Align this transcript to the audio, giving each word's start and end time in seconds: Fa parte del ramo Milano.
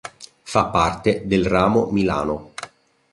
Fa 0.41 0.65
parte 0.65 1.27
del 1.27 1.45
ramo 1.45 1.85
Milano. 1.91 2.53